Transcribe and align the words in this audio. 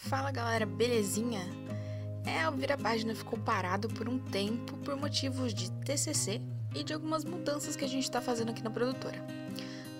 Fala 0.00 0.30
galera, 0.30 0.64
belezinha? 0.64 1.40
É, 2.24 2.48
o 2.48 2.52
Vira 2.52 2.78
Página 2.78 3.16
ficou 3.16 3.36
parado 3.36 3.88
por 3.88 4.08
um 4.08 4.16
tempo 4.16 4.76
por 4.78 4.96
motivos 4.96 5.52
de 5.52 5.72
TCC 5.72 6.40
e 6.72 6.84
de 6.84 6.94
algumas 6.94 7.24
mudanças 7.24 7.74
que 7.74 7.84
a 7.84 7.88
gente 7.88 8.04
está 8.04 8.20
fazendo 8.20 8.50
aqui 8.50 8.62
na 8.62 8.70
produtora. 8.70 9.18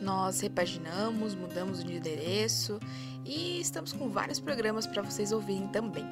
Nós 0.01 0.39
repaginamos, 0.41 1.35
mudamos 1.35 1.83
de 1.83 1.97
endereço 1.97 2.79
e 3.25 3.61
estamos 3.61 3.93
com 3.93 4.09
vários 4.09 4.39
programas 4.39 4.87
para 4.87 5.03
vocês 5.03 5.33
ouvirem 5.33 5.67
também. 5.67 6.09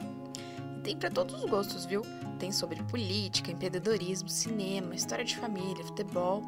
Tem 0.83 0.97
para 0.97 1.09
todos 1.09 1.37
os 1.37 1.49
gostos, 1.49 1.87
viu? 1.87 2.03
Tem 2.41 2.51
sobre 2.51 2.83
política, 2.83 3.53
empreendedorismo, 3.53 4.29
cinema, 4.29 4.97
história 4.97 5.25
de 5.25 5.37
família, 5.37 5.85
futebol. 5.85 6.43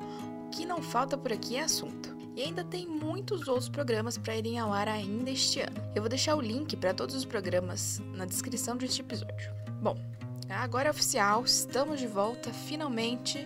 O 0.46 0.50
que 0.50 0.66
não 0.66 0.82
falta 0.82 1.16
por 1.16 1.32
aqui 1.32 1.56
é 1.56 1.62
assunto. 1.62 2.17
E 2.38 2.42
ainda 2.44 2.62
tem 2.62 2.86
muitos 2.86 3.48
outros 3.48 3.68
programas 3.68 4.16
para 4.16 4.36
irem 4.36 4.60
ao 4.60 4.72
ar 4.72 4.86
ainda 4.86 5.28
este 5.28 5.58
ano. 5.58 5.74
Eu 5.92 6.02
vou 6.02 6.08
deixar 6.08 6.36
o 6.36 6.40
link 6.40 6.76
para 6.76 6.94
todos 6.94 7.16
os 7.16 7.24
programas 7.24 8.00
na 8.14 8.24
descrição 8.24 8.76
deste 8.76 9.00
episódio. 9.00 9.52
Bom, 9.82 9.98
agora 10.48 10.86
é 10.86 10.90
oficial, 10.92 11.42
estamos 11.42 11.98
de 11.98 12.06
volta 12.06 12.52
finalmente 12.52 13.44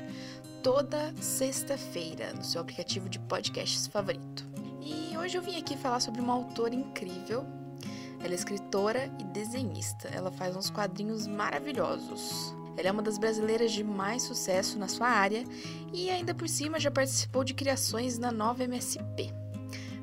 toda 0.62 1.10
sexta-feira 1.22 2.34
no 2.34 2.44
seu 2.44 2.60
aplicativo 2.60 3.08
de 3.08 3.18
podcasts 3.18 3.86
favorito. 3.86 4.46
E 4.82 5.16
hoje 5.16 5.38
eu 5.38 5.42
vim 5.42 5.56
aqui 5.56 5.74
falar 5.74 6.00
sobre 6.00 6.20
uma 6.20 6.34
autora 6.34 6.74
incrível. 6.74 7.46
Ela 8.22 8.32
é 8.32 8.34
escritora 8.34 9.10
e 9.18 9.24
desenhista. 9.24 10.06
Ela 10.08 10.30
faz 10.30 10.54
uns 10.54 10.68
quadrinhos 10.68 11.26
maravilhosos. 11.26 12.54
Ela 12.76 12.88
é 12.88 12.92
uma 12.92 13.02
das 13.02 13.18
brasileiras 13.18 13.72
de 13.72 13.84
mais 13.84 14.22
sucesso 14.22 14.78
na 14.78 14.88
sua 14.88 15.08
área 15.08 15.44
e 15.92 16.10
ainda 16.10 16.34
por 16.34 16.48
cima 16.48 16.80
já 16.80 16.90
participou 16.90 17.44
de 17.44 17.54
criações 17.54 18.18
na 18.18 18.32
nova 18.32 18.64
MSP. 18.64 19.32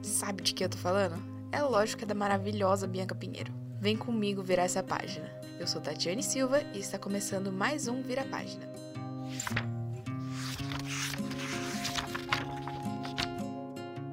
Sabe 0.02 0.44
de 0.44 0.54
que 0.54 0.64
eu 0.64 0.70
tô 0.70 0.78
falando? 0.78 1.22
É 1.52 1.62
lógico 1.62 2.00
que 2.00 2.04
é 2.04 2.08
da 2.08 2.14
maravilhosa 2.14 2.88
Bianca 2.88 3.16
Pinheiro. 3.16 3.52
Vem 3.80 3.98
comigo 3.98 4.44
virar 4.44 4.64
essa 4.64 4.84
página. 4.84 5.30
Eu 5.60 5.68
sou 5.68 5.82
Tatiane 5.82 6.22
Silva 6.22 6.62
e 6.74 6.80
está 6.80 6.98
começando 6.98 7.52
mais 7.52 7.88
um 7.88 8.02
Vira 8.02 8.24
Página. 8.24 8.68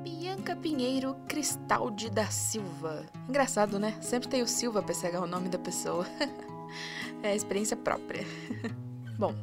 Bianca 0.02 0.56
Pinheiro 0.56 1.14
Cristaldi 1.28 2.10
da 2.10 2.26
Silva. 2.26 3.04
Engraçado, 3.28 3.78
né? 3.78 3.96
Sempre 4.00 4.28
tem 4.28 4.42
o 4.42 4.48
Silva 4.48 4.82
pra 4.82 4.94
pegar 4.94 5.20
o 5.20 5.26
nome 5.26 5.48
da 5.48 5.58
pessoa. 5.58 6.06
é 7.22 7.34
experiência 7.34 7.76
própria. 7.76 8.24
Bom, 9.18 9.34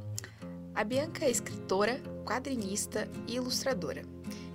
a 0.75 0.83
Bianca 0.83 1.25
é 1.25 1.29
escritora, 1.29 2.01
quadrinista 2.25 3.07
e 3.27 3.35
ilustradora. 3.35 4.01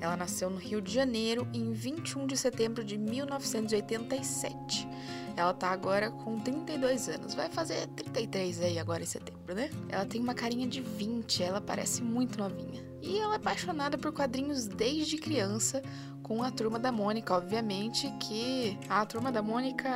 Ela 0.00 0.16
nasceu 0.16 0.48
no 0.48 0.56
Rio 0.56 0.80
de 0.80 0.92
Janeiro 0.92 1.46
em 1.52 1.72
21 1.72 2.26
de 2.26 2.36
setembro 2.36 2.84
de 2.84 2.96
1987. 2.96 4.88
Ela 5.36 5.52
tá 5.54 5.70
agora 5.70 6.10
com 6.10 6.38
32 6.40 7.08
anos, 7.08 7.34
vai 7.34 7.48
fazer 7.48 7.86
33 7.88 8.60
aí 8.62 8.78
agora 8.78 9.02
em 9.02 9.06
setembro, 9.06 9.54
né? 9.54 9.70
Ela 9.88 10.04
tem 10.04 10.20
uma 10.20 10.34
carinha 10.34 10.66
de 10.66 10.80
20, 10.80 11.42
ela 11.42 11.60
parece 11.60 12.02
muito 12.02 12.38
novinha. 12.38 12.87
E 13.02 13.18
ela 13.18 13.34
é 13.34 13.36
apaixonada 13.36 13.96
por 13.96 14.12
quadrinhos 14.12 14.66
desde 14.66 15.18
criança, 15.18 15.82
com 16.22 16.42
a 16.42 16.50
turma 16.50 16.78
da 16.78 16.92
Mônica, 16.92 17.34
obviamente, 17.34 18.12
que 18.20 18.78
a 18.88 19.06
turma 19.06 19.32
da 19.32 19.40
Mônica 19.40 19.88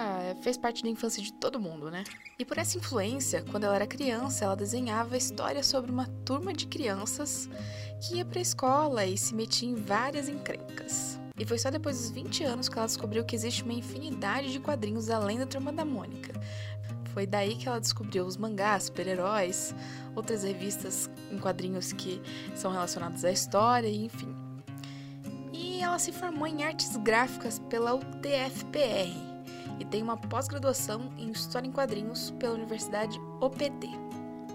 fez 0.43 0.57
parte 0.57 0.83
da 0.83 0.89
infância 0.89 1.23
de 1.23 1.33
todo 1.35 1.61
mundo, 1.61 1.91
né? 1.91 2.05
E 2.39 2.45
por 2.45 2.57
essa 2.57 2.79
influência, 2.79 3.45
quando 3.51 3.65
ela 3.65 3.75
era 3.75 3.87
criança, 3.87 4.45
ela 4.45 4.57
desenhava 4.57 5.17
histórias 5.17 5.67
sobre 5.67 5.91
uma 5.91 6.07
turma 6.25 6.53
de 6.53 6.67
crianças 6.67 7.51
que 8.01 8.17
ia 8.17 8.25
pra 8.25 8.41
escola 8.41 9.05
e 9.05 9.19
se 9.19 9.35
metia 9.35 9.69
em 9.69 9.75
várias 9.75 10.29
encrencas. 10.29 11.21
E 11.39 11.45
foi 11.45 11.59
só 11.59 11.71
depois 11.71 11.99
dos 11.99 12.11
20 12.11 12.45
anos 12.45 12.69
que 12.69 12.79
ela 12.79 12.87
descobriu 12.87 13.25
que 13.25 13.35
existe 13.35 13.63
uma 13.63 13.73
infinidade 13.73 14.53
de 14.53 14.61
quadrinhos 14.61 15.11
além 15.11 15.39
da 15.39 15.47
turma 15.47 15.73
da 15.73 15.85
Mônica. 15.85 16.33
Foi 17.13 17.27
daí 17.27 17.57
que 17.57 17.69
ela 17.69 17.79
descobriu 17.79 18.25
os 18.25 18.37
mangás, 18.37 18.85
super-heróis, 18.85 19.75
outras 20.17 20.45
revistas 20.45 21.11
em 21.31 21.39
quadrinhos 21.39 21.93
que 21.93 22.21
são 22.55 22.73
relacionados 22.73 23.25
à 23.25 23.31
história, 23.31 23.89
enfim. 23.89 24.35
E 25.53 25.81
ela 25.81 25.99
se 25.99 26.11
formou 26.11 26.47
em 26.47 26.65
artes 26.65 26.97
gráficas 26.97 27.59
pela 27.69 27.95
UTFPR 27.95 29.13
e 29.79 29.85
tem 29.85 30.03
uma 30.03 30.17
pós-graduação 30.17 31.13
em 31.19 31.31
História 31.31 31.69
em 31.69 31.73
Quadrinhos 31.73 32.31
pela 32.39 32.55
Universidade 32.55 33.21
OPT. 33.41 33.89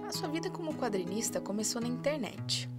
A 0.08 0.12
sua 0.12 0.30
vida 0.30 0.50
como 0.50 0.74
quadrinista 0.74 1.40
começou 1.40 1.82
na 1.82 1.88
internet, 1.88 2.70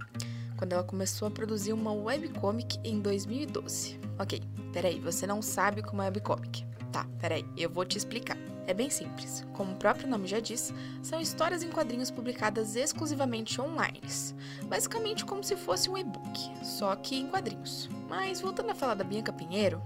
quando 0.57 0.73
ela 0.73 0.83
começou 0.83 1.27
a 1.27 1.31
produzir 1.31 1.71
uma 1.71 1.93
webcomic 1.93 2.79
em 2.83 2.99
2012. 2.99 3.99
Ok, 4.17 4.41
peraí, 4.73 4.99
você 4.99 5.25
não 5.25 5.41
sabe 5.41 5.81
como 5.81 6.01
é 6.01 6.05
webcomic. 6.05 6.65
Tá, 6.91 7.05
peraí, 7.19 7.45
eu 7.57 7.69
vou 7.69 7.85
te 7.85 7.97
explicar. 7.97 8.37
É 8.65 8.73
bem 8.73 8.89
simples. 8.89 9.43
Como 9.53 9.73
o 9.73 9.75
próprio 9.77 10.07
nome 10.07 10.27
já 10.27 10.39
diz, 10.39 10.71
são 11.01 11.19
histórias 11.19 11.63
em 11.63 11.71
quadrinhos 11.71 12.11
publicadas 12.11 12.75
exclusivamente 12.75 13.59
online. 13.59 13.99
Basicamente 14.65 15.25
como 15.25 15.43
se 15.43 15.55
fosse 15.55 15.89
um 15.89 15.97
e-book, 15.97 16.51
só 16.63 16.95
que 16.95 17.15
em 17.15 17.27
quadrinhos. 17.27 17.89
Mas 18.07 18.41
voltando 18.41 18.69
a 18.69 18.75
falar 18.75 18.93
da 18.93 19.03
Bianca 19.03 19.33
Pinheiro, 19.33 19.81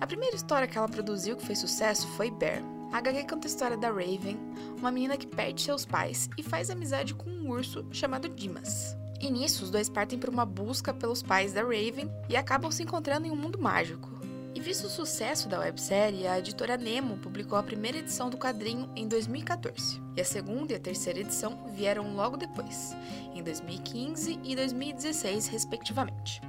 a 0.00 0.06
primeira 0.06 0.34
história 0.34 0.66
que 0.66 0.78
ela 0.78 0.88
produziu 0.88 1.36
que 1.36 1.44
fez 1.44 1.58
sucesso 1.58 2.08
foi 2.08 2.30
Bear. 2.30 2.62
A 2.90 2.98
HQ 2.98 3.24
conta 3.24 3.46
a 3.46 3.50
história 3.50 3.76
da 3.76 3.88
Raven, 3.88 4.38
uma 4.78 4.90
menina 4.90 5.16
que 5.16 5.26
perde 5.26 5.60
seus 5.60 5.84
pais 5.84 6.28
e 6.36 6.42
faz 6.42 6.70
amizade 6.70 7.14
com 7.14 7.28
um 7.28 7.50
urso 7.50 7.86
chamado 7.90 8.28
Dimas. 8.28 8.96
E 9.20 9.30
nisso, 9.30 9.64
os 9.64 9.70
dois 9.70 9.88
partem 9.88 10.18
para 10.18 10.30
uma 10.30 10.44
busca 10.44 10.92
pelos 10.92 11.22
pais 11.22 11.52
da 11.52 11.62
Raven 11.62 12.10
e 12.28 12.36
acabam 12.36 12.70
se 12.70 12.82
encontrando 12.82 13.26
em 13.26 13.30
um 13.30 13.36
mundo 13.36 13.58
mágico. 13.58 14.21
Visto 14.62 14.86
o 14.86 14.90
sucesso 14.90 15.48
da 15.48 15.58
websérie, 15.58 16.24
a 16.24 16.38
editora 16.38 16.76
Nemo 16.76 17.18
publicou 17.18 17.58
a 17.58 17.64
primeira 17.64 17.98
edição 17.98 18.30
do 18.30 18.38
quadrinho 18.38 18.88
em 18.94 19.08
2014. 19.08 20.00
E 20.16 20.20
a 20.20 20.24
segunda 20.24 20.72
e 20.72 20.76
a 20.76 20.80
terceira 20.80 21.18
edição 21.18 21.66
vieram 21.74 22.14
logo 22.14 22.36
depois, 22.36 22.94
em 23.34 23.42
2015 23.42 24.38
e 24.44 24.54
2016, 24.54 25.48
respectivamente. 25.48 26.40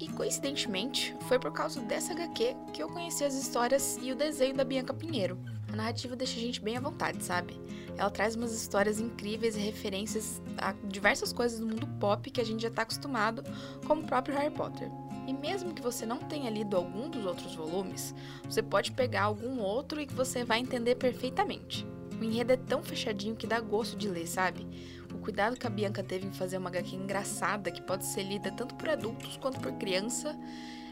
E 0.00 0.06
coincidentemente, 0.10 1.12
foi 1.22 1.40
por 1.40 1.52
causa 1.52 1.80
dessa 1.80 2.12
HQ 2.12 2.56
que 2.72 2.80
eu 2.80 2.88
conheci 2.88 3.24
as 3.24 3.34
histórias 3.34 3.98
e 4.00 4.12
o 4.12 4.16
desenho 4.16 4.54
da 4.54 4.62
Bianca 4.62 4.94
Pinheiro. 4.94 5.40
A 5.72 5.74
narrativa 5.74 6.14
deixa 6.14 6.38
a 6.38 6.40
gente 6.40 6.60
bem 6.60 6.76
à 6.76 6.80
vontade, 6.80 7.24
sabe? 7.24 7.60
Ela 7.96 8.10
traz 8.10 8.36
umas 8.36 8.52
histórias 8.52 9.00
incríveis 9.00 9.56
e 9.56 9.60
referências 9.60 10.40
a 10.56 10.72
diversas 10.84 11.32
coisas 11.32 11.58
do 11.58 11.66
mundo 11.66 11.88
pop 11.98 12.30
que 12.30 12.40
a 12.40 12.44
gente 12.44 12.62
já 12.62 12.68
está 12.68 12.82
acostumado, 12.82 13.42
como 13.84 14.02
o 14.02 14.06
próprio 14.06 14.36
Harry 14.36 14.54
Potter. 14.54 14.88
E 15.28 15.32
mesmo 15.34 15.74
que 15.74 15.82
você 15.82 16.06
não 16.06 16.16
tenha 16.16 16.48
lido 16.48 16.74
algum 16.74 17.06
dos 17.06 17.26
outros 17.26 17.54
volumes, 17.54 18.14
você 18.44 18.62
pode 18.62 18.92
pegar 18.92 19.24
algum 19.24 19.60
outro 19.60 20.00
e 20.00 20.06
que 20.06 20.14
você 20.14 20.42
vai 20.42 20.58
entender 20.58 20.94
perfeitamente. 20.94 21.86
O 22.18 22.24
enredo 22.24 22.54
é 22.54 22.56
tão 22.56 22.82
fechadinho 22.82 23.36
que 23.36 23.46
dá 23.46 23.60
gosto 23.60 23.94
de 23.94 24.08
ler, 24.08 24.26
sabe? 24.26 24.66
O 25.12 25.18
cuidado 25.18 25.58
que 25.58 25.66
a 25.66 25.70
Bianca 25.70 26.02
teve 26.02 26.26
em 26.26 26.32
fazer 26.32 26.56
uma 26.56 26.70
HQ 26.70 26.96
engraçada 26.96 27.70
que 27.70 27.82
pode 27.82 28.06
ser 28.06 28.22
lida 28.22 28.50
tanto 28.50 28.74
por 28.74 28.88
adultos 28.88 29.36
quanto 29.36 29.60
por 29.60 29.72
criança 29.72 30.34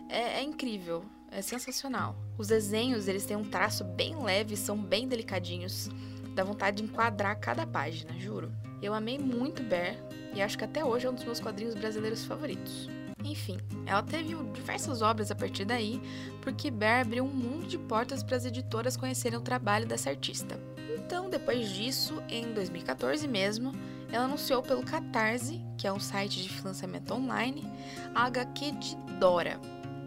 é, 0.06 0.40
é 0.40 0.42
incrível, 0.42 1.02
é 1.30 1.40
sensacional. 1.40 2.14
Os 2.36 2.48
desenhos 2.48 3.08
eles 3.08 3.24
têm 3.24 3.38
um 3.38 3.44
traço 3.44 3.84
bem 3.84 4.22
leve, 4.22 4.54
são 4.54 4.76
bem 4.76 5.08
delicadinhos, 5.08 5.88
dá 6.34 6.44
vontade 6.44 6.76
de 6.76 6.82
enquadrar 6.82 7.40
cada 7.40 7.66
página, 7.66 8.12
juro. 8.18 8.52
Eu 8.82 8.92
amei 8.92 9.18
muito 9.18 9.62
Bear 9.62 9.96
e 10.34 10.42
acho 10.42 10.58
que 10.58 10.64
até 10.64 10.84
hoje 10.84 11.06
é 11.06 11.10
um 11.10 11.14
dos 11.14 11.24
meus 11.24 11.40
quadrinhos 11.40 11.74
brasileiros 11.74 12.26
favoritos. 12.26 12.95
Enfim, 13.26 13.58
ela 13.84 14.02
teve 14.02 14.34
diversas 14.52 15.02
obras 15.02 15.30
a 15.30 15.34
partir 15.34 15.64
daí, 15.64 16.00
porque 16.40 16.70
Bear 16.70 17.00
abriu 17.00 17.24
um 17.24 17.32
mundo 17.32 17.66
de 17.66 17.76
portas 17.76 18.22
para 18.22 18.36
as 18.36 18.44
editoras 18.44 18.96
conhecerem 18.96 19.38
o 19.38 19.42
trabalho 19.42 19.84
dessa 19.84 20.10
artista. 20.10 20.58
Então, 20.96 21.28
depois 21.28 21.68
disso, 21.70 22.22
em 22.28 22.52
2014 22.52 23.26
mesmo, 23.26 23.72
ela 24.12 24.26
anunciou 24.26 24.62
pelo 24.62 24.84
Catarse, 24.84 25.60
que 25.76 25.86
é 25.86 25.92
um 25.92 25.98
site 25.98 26.42
de 26.42 26.48
financiamento 26.48 27.12
online, 27.12 27.68
a 28.14 28.26
HQ 28.26 28.72
de 28.72 28.96
Dora. 29.18 29.60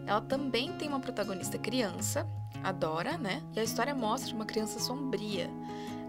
Ela 0.06 0.22
também 0.22 0.72
tem 0.72 0.88
uma 0.88 1.00
protagonista 1.00 1.58
criança, 1.58 2.26
a 2.64 2.72
Dora, 2.72 3.18
né? 3.18 3.42
E 3.54 3.60
a 3.60 3.62
história 3.62 3.94
mostra 3.94 4.34
uma 4.34 4.46
criança 4.46 4.80
sombria. 4.80 5.50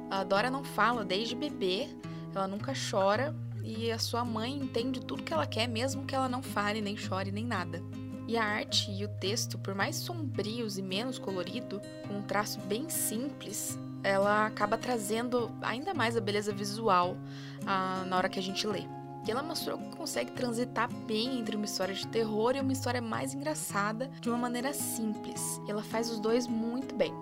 A 0.10 0.24
Dora 0.24 0.50
não 0.50 0.64
fala 0.64 1.04
desde 1.04 1.36
bebê, 1.36 1.90
ela 2.34 2.48
nunca 2.48 2.74
chora 2.90 3.36
e 3.64 3.92
a 3.92 4.00
sua 4.00 4.24
mãe 4.26 4.54
entende 4.54 5.02
tudo 5.02 5.24
que 5.24 5.34
ela 5.34 5.46
quer, 5.46 5.68
mesmo 5.68 6.06
que 6.06 6.16
ela 6.16 6.30
não 6.30 6.42
fale, 6.42 6.82
nem 6.82 6.98
chore, 6.98 7.32
nem 7.32 7.46
nada. 7.46 7.82
E 8.28 8.38
a 8.38 8.44
arte 8.44 8.92
e 8.92 9.04
o 9.04 9.10
texto, 9.10 9.58
por 9.58 9.76
mais 9.76 9.96
sombrios 9.96 10.78
e 10.78 10.82
menos 10.82 11.20
colorido, 11.20 11.82
com 12.08 12.18
um 12.18 12.22
traço 12.22 12.60
bem 12.62 12.90
simples, 12.90 13.78
ela 14.04 14.46
acaba 14.46 14.78
trazendo 14.78 15.52
ainda 15.62 15.94
mais 15.94 16.16
a 16.16 16.22
beleza 16.22 16.54
visual 16.54 17.18
ah, 17.66 18.06
na 18.08 18.18
hora 18.18 18.30
que 18.30 18.40
a 18.40 18.44
gente 18.44 18.66
lê. 18.66 18.84
E 19.28 19.30
ela 19.30 19.44
mostrou 19.44 19.78
que 19.78 19.96
consegue 19.96 20.32
transitar 20.32 20.92
bem 21.06 21.40
entre 21.40 21.56
uma 21.56 21.66
história 21.66 21.94
de 21.94 22.08
terror 22.08 22.56
e 22.56 22.60
uma 22.60 22.74
história 22.74 23.02
mais 23.02 23.34
engraçada 23.34 24.10
de 24.20 24.30
uma 24.30 24.38
maneira 24.38 24.74
simples. 24.74 25.62
E 25.68 25.72
ela 25.72 25.84
faz 25.84 26.10
os 26.10 26.20
dois 26.20 26.48
muito 26.48 26.96
bem. 26.96 27.14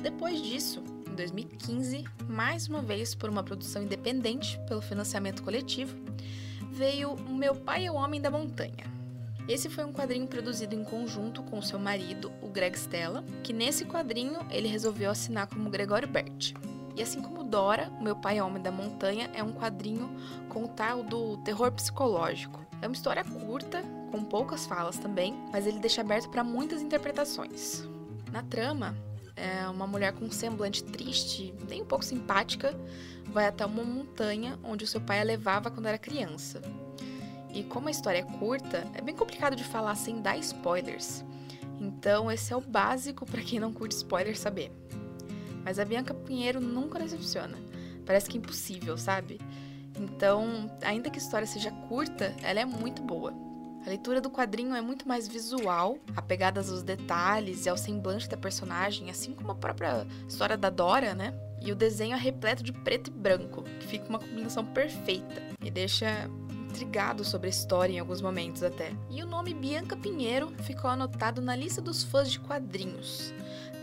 Depois 0.00 0.40
disso, 0.40 0.82
2015, 1.18 2.04
mais 2.28 2.68
uma 2.68 2.80
vez 2.80 3.12
por 3.12 3.28
uma 3.28 3.42
produção 3.42 3.82
independente 3.82 4.56
pelo 4.68 4.80
financiamento 4.80 5.42
coletivo, 5.42 5.96
veio 6.70 7.12
O 7.12 7.34
Meu 7.34 7.56
Pai 7.56 7.86
é 7.86 7.90
o 7.90 7.96
Homem 7.96 8.20
da 8.20 8.30
Montanha. 8.30 8.86
Esse 9.48 9.68
foi 9.68 9.84
um 9.84 9.92
quadrinho 9.92 10.28
produzido 10.28 10.76
em 10.76 10.84
conjunto 10.84 11.42
com 11.42 11.60
seu 11.60 11.78
marido, 11.78 12.30
o 12.40 12.48
Greg 12.48 12.78
Stella, 12.78 13.24
que 13.42 13.52
nesse 13.52 13.84
quadrinho 13.84 14.38
ele 14.48 14.68
resolveu 14.68 15.10
assinar 15.10 15.48
como 15.48 15.70
Gregório 15.70 16.06
Bert. 16.06 16.54
E 16.94 17.02
assim 17.02 17.20
como 17.20 17.42
Dora, 17.42 17.90
O 17.98 18.02
Meu 18.02 18.14
Pai 18.14 18.38
é 18.38 18.42
Homem 18.42 18.62
da 18.62 18.70
Montanha 18.70 19.28
é 19.34 19.42
um 19.42 19.52
quadrinho 19.52 20.08
com 20.48 20.64
o 20.64 20.68
tal 20.68 21.02
do 21.02 21.38
terror 21.38 21.72
psicológico. 21.72 22.64
É 22.80 22.86
uma 22.86 22.94
história 22.94 23.24
curta, 23.24 23.82
com 24.12 24.22
poucas 24.22 24.66
falas 24.66 24.98
também, 24.98 25.34
mas 25.50 25.66
ele 25.66 25.80
deixa 25.80 26.00
aberto 26.00 26.28
para 26.28 26.44
muitas 26.44 26.80
interpretações. 26.80 27.88
Na 28.30 28.42
trama, 28.42 28.94
é 29.38 29.68
uma 29.68 29.86
mulher 29.86 30.12
com 30.12 30.24
um 30.24 30.30
semblante 30.30 30.82
triste, 30.82 31.54
nem 31.68 31.82
um 31.82 31.86
pouco 31.86 32.04
simpática, 32.04 32.74
vai 33.26 33.46
até 33.46 33.64
uma 33.64 33.84
montanha 33.84 34.58
onde 34.62 34.84
o 34.84 34.86
seu 34.86 35.00
pai 35.00 35.20
a 35.20 35.24
levava 35.24 35.70
quando 35.70 35.86
era 35.86 35.98
criança. 35.98 36.60
E 37.52 37.62
como 37.62 37.88
a 37.88 37.90
história 37.90 38.18
é 38.18 38.38
curta, 38.38 38.86
é 38.94 39.00
bem 39.00 39.14
complicado 39.14 39.56
de 39.56 39.64
falar 39.64 39.94
sem 39.94 40.20
dar 40.20 40.36
spoilers. 40.38 41.24
Então, 41.80 42.30
esse 42.30 42.52
é 42.52 42.56
o 42.56 42.60
básico 42.60 43.24
para 43.24 43.42
quem 43.42 43.60
não 43.60 43.72
curte 43.72 43.94
spoilers 43.94 44.40
saber. 44.40 44.72
Mas 45.64 45.78
a 45.78 45.84
Bianca 45.84 46.12
Pinheiro 46.12 46.60
nunca 46.60 46.98
decepciona. 46.98 47.56
Parece 48.04 48.28
que 48.28 48.36
é 48.36 48.40
impossível, 48.40 48.96
sabe? 48.98 49.40
Então, 49.98 50.70
ainda 50.82 51.10
que 51.10 51.18
a 51.18 51.22
história 51.22 51.46
seja 51.46 51.70
curta, 51.88 52.34
ela 52.42 52.60
é 52.60 52.64
muito 52.64 53.02
boa. 53.02 53.47
A 53.88 53.90
leitura 53.90 54.20
do 54.20 54.28
quadrinho 54.28 54.74
é 54.74 54.82
muito 54.82 55.08
mais 55.08 55.26
visual, 55.26 55.96
apegadas 56.14 56.70
aos 56.70 56.82
detalhes 56.82 57.64
e 57.64 57.70
ao 57.70 57.76
semblante 57.78 58.28
da 58.28 58.36
personagem, 58.36 59.08
assim 59.08 59.32
como 59.32 59.50
a 59.50 59.54
própria 59.54 60.06
história 60.28 60.58
da 60.58 60.68
Dora, 60.68 61.14
né? 61.14 61.32
E 61.62 61.72
o 61.72 61.74
desenho 61.74 62.14
é 62.14 62.18
repleto 62.18 62.62
de 62.62 62.70
preto 62.70 63.08
e 63.08 63.10
branco, 63.10 63.62
que 63.80 63.86
fica 63.86 64.06
uma 64.06 64.18
combinação 64.18 64.62
perfeita 64.62 65.42
e 65.64 65.70
deixa 65.70 66.28
intrigado 66.68 67.24
sobre 67.24 67.46
a 67.46 67.50
história 67.50 67.94
em 67.94 67.98
alguns 67.98 68.20
momentos 68.20 68.62
até. 68.62 68.92
E 69.08 69.22
o 69.22 69.26
nome 69.26 69.54
Bianca 69.54 69.96
Pinheiro 69.96 70.52
ficou 70.64 70.90
anotado 70.90 71.40
na 71.40 71.56
lista 71.56 71.80
dos 71.80 72.04
fãs 72.04 72.30
de 72.30 72.40
quadrinhos, 72.40 73.32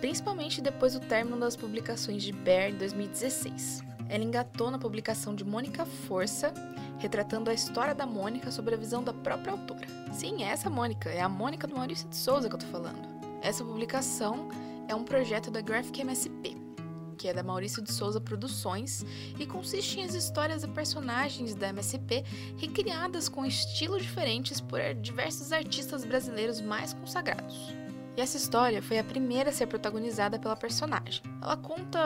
principalmente 0.02 0.62
depois 0.62 0.94
do 0.94 1.00
término 1.00 1.40
das 1.40 1.56
publicações 1.56 2.22
de 2.22 2.32
Bear 2.32 2.70
em 2.70 2.76
2016. 2.76 3.84
Ela 4.08 4.24
engatou 4.24 4.70
na 4.70 4.78
publicação 4.78 5.34
de 5.34 5.44
Mônica 5.44 5.84
Força, 5.84 6.54
retratando 6.98 7.50
a 7.50 7.54
história 7.54 7.94
da 7.94 8.06
Mônica 8.06 8.52
sobre 8.52 8.76
a 8.76 8.78
visão 8.78 9.04
da 9.04 9.14
própria 9.14 9.52
autora. 9.52 9.88
Sim, 10.12 10.44
é 10.44 10.48
essa 10.48 10.70
Mônica, 10.70 11.10
é 11.10 11.22
a 11.22 11.30
Mônica 11.30 11.68
do 11.68 11.76
Maurício 11.76 12.08
de 12.08 12.16
Souza 12.16 12.50
que 12.50 12.56
eu 12.56 12.60
tô 12.60 12.68
falando. 12.68 13.08
Essa 13.42 13.64
publicação 13.64 14.50
é 14.88 14.96
um 14.96 15.04
projeto 15.04 15.52
da 15.52 15.62
Graphic 15.62 16.02
MSP, 16.02 16.58
que 17.18 17.28
é 17.28 17.34
da 17.34 17.44
Maurício 17.44 17.82
de 17.82 17.92
Souza 17.92 18.20
Produções, 18.20 19.06
e 19.40 19.46
consiste 19.46 20.00
em 20.00 20.04
as 20.04 20.14
histórias 20.14 20.62
de 20.62 20.68
personagens 20.68 21.56
da 21.56 21.70
MSP 21.70 22.24
recriadas 22.58 23.30
com 23.30 23.46
estilos 23.46 24.04
diferentes 24.04 24.60
por 24.60 24.80
diversos 24.96 25.52
artistas 25.52 26.06
brasileiros 26.06 26.62
mais 26.62 26.94
consagrados. 26.94 27.74
E 28.18 28.22
essa 28.22 28.38
história 28.38 28.82
foi 28.82 28.98
a 28.98 29.04
primeira 29.04 29.50
a 29.50 29.54
ser 29.54 29.68
protagonizada 29.68 30.40
pela 30.40 30.56
personagem. 30.56 31.22
Ela 31.42 31.58
conta 31.58 32.00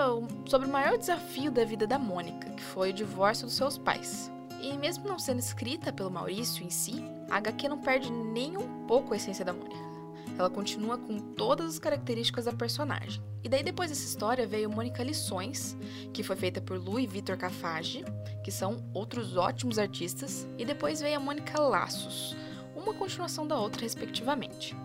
sobre 0.48 0.68
o 0.68 0.72
maior 0.72 0.98
desafio 0.98 1.52
da 1.52 1.64
vida 1.64 1.86
da 1.86 2.00
Mônica, 2.00 2.50
que 2.50 2.64
foi 2.64 2.90
o 2.90 2.94
divórcio 2.94 3.46
dos 3.46 3.56
seus 3.56 3.78
pais. 3.78 4.32
E 4.62 4.78
mesmo 4.78 5.08
não 5.08 5.18
sendo 5.18 5.40
escrita 5.40 5.92
pelo 5.92 6.12
Maurício 6.12 6.64
em 6.64 6.70
si, 6.70 7.04
a 7.30 7.38
HQ 7.38 7.70
não 7.70 7.80
perde 7.80 8.12
nem 8.12 8.58
um 8.58 8.86
pouco 8.86 9.14
a 9.14 9.18
essência 9.18 9.46
da 9.46 9.54
Mônica. 9.54 9.90
Ela 10.38 10.50
continua 10.50 10.98
com 10.98 11.20
todas 11.20 11.74
as 11.74 11.80
características 11.80 12.46
da 12.46 12.54
personagem. 12.54 13.22
E 13.44 13.50
daí 13.50 13.64
depois 13.64 13.90
dessa 13.90 14.06
história 14.06 14.48
veio 14.48 14.70
Mônica 14.70 15.04
Lições, 15.04 15.78
que 16.14 16.24
foi 16.24 16.36
feita 16.36 16.62
por 16.62 16.78
Lu 16.78 17.00
e 17.00 17.08
Vitor 17.08 17.38
Cafage, 17.38 18.04
que 18.44 18.52
são 18.52 18.84
outros 18.94 19.36
ótimos 19.36 19.78
artistas, 19.78 20.48
e 20.58 20.66
depois 20.66 21.02
veio 21.02 21.18
a 21.18 21.20
Mônica 21.20 21.60
Laços, 21.60 22.36
uma 22.76 22.94
continuação 22.94 23.46
da 23.48 23.58
outra 23.58 23.82
respectivamente. 23.82 24.76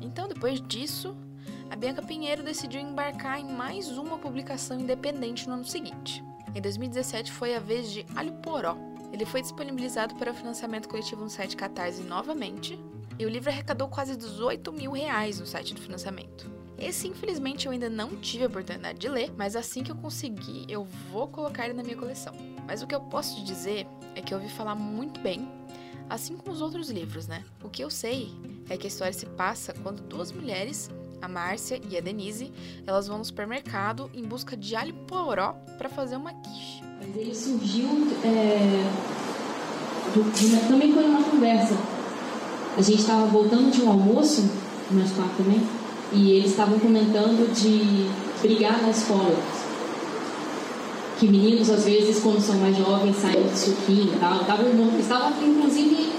Então 0.00 0.28
depois 0.28 0.60
disso, 0.60 1.16
a 1.70 1.76
Bianca 1.76 2.02
Pinheiro 2.02 2.42
decidiu 2.42 2.80
embarcar 2.80 3.40
em 3.40 3.50
mais 3.50 3.88
uma 3.96 4.18
publicação 4.18 4.78
independente 4.78 5.48
no 5.48 5.54
ano 5.54 5.64
seguinte. 5.64 6.22
Em 6.54 6.60
2017 6.60 7.32
foi 7.32 7.54
a 7.54 7.60
vez 7.60 7.90
de 7.90 8.04
Alho 8.14 8.34
Poró. 8.34 8.76
Ele 9.12 9.26
foi 9.26 9.42
disponibilizado 9.42 10.14
para 10.14 10.32
o 10.32 10.34
financiamento 10.34 10.88
coletivo 10.88 11.22
no 11.22 11.30
site 11.30 11.56
Catarse 11.56 12.02
novamente, 12.02 12.78
e 13.18 13.26
o 13.26 13.28
livro 13.28 13.50
arrecadou 13.50 13.88
quase 13.88 14.16
18 14.16 14.72
mil 14.72 14.92
reais 14.92 15.38
no 15.38 15.46
site 15.46 15.74
do 15.74 15.80
financiamento. 15.80 16.50
Esse, 16.78 17.06
infelizmente, 17.06 17.66
eu 17.66 17.72
ainda 17.72 17.88
não 17.88 18.16
tive 18.16 18.44
a 18.44 18.48
oportunidade 18.48 18.98
de 18.98 19.08
ler, 19.08 19.32
mas 19.36 19.54
assim 19.54 19.84
que 19.84 19.92
eu 19.92 19.96
conseguir, 19.96 20.64
eu 20.68 20.84
vou 21.12 21.28
colocar 21.28 21.66
ele 21.66 21.74
na 21.74 21.82
minha 21.82 21.96
coleção. 21.96 22.34
Mas 22.66 22.82
o 22.82 22.86
que 22.86 22.94
eu 22.94 23.00
posso 23.00 23.36
te 23.36 23.44
dizer 23.44 23.86
é 24.16 24.22
que 24.22 24.34
eu 24.34 24.38
ouvi 24.38 24.50
falar 24.50 24.74
muito 24.74 25.20
bem, 25.20 25.48
assim 26.08 26.36
como 26.36 26.50
os 26.50 26.60
outros 26.60 26.90
livros, 26.90 27.28
né? 27.28 27.44
O 27.62 27.68
que 27.68 27.84
eu 27.84 27.90
sei 27.90 28.34
é 28.68 28.76
que 28.76 28.86
a 28.86 28.88
história 28.88 29.12
se 29.12 29.26
passa 29.26 29.72
quando 29.72 30.02
duas 30.02 30.32
mulheres, 30.32 30.90
a 31.20 31.28
Márcia 31.28 31.80
e 31.88 31.96
a 31.96 32.00
Denise, 32.00 32.52
elas 32.86 33.06
vão 33.06 33.18
no 33.18 33.24
supermercado 33.24 34.10
em 34.12 34.24
busca 34.24 34.56
de 34.56 34.74
alho 34.74 34.94
poró 35.06 35.52
para 35.78 35.88
fazer 35.88 36.16
uma 36.16 36.34
quiche. 36.34 36.91
Mas 37.02 37.16
ele 37.16 37.34
surgiu 37.34 37.88
é, 38.24 38.84
do, 40.14 40.68
também 40.68 40.92
foi 40.92 41.04
uma 41.04 41.22
conversa 41.22 41.74
a 42.76 42.80
gente 42.80 43.00
estava 43.00 43.26
voltando 43.26 43.70
de 43.70 43.82
um 43.82 43.90
almoço, 43.90 44.48
nós 44.90 45.10
quatro 45.12 45.44
também, 45.44 45.60
e 46.10 46.32
eles 46.32 46.50
estavam 46.52 46.78
comentando 46.78 47.52
de 47.54 48.06
brigar 48.40 48.80
na 48.80 48.90
escola. 48.90 49.36
Que 51.18 51.28
meninos, 51.28 51.68
às 51.70 51.84
vezes, 51.84 52.20
quando 52.20 52.40
são 52.40 52.56
mais 52.56 52.76
jovens, 52.76 53.16
saem 53.16 53.46
de 53.46 53.58
suquinho 53.58 54.14
e 54.14 54.18
tal. 54.18 54.40
Estavam, 54.40 54.66
inclusive, 55.42 56.12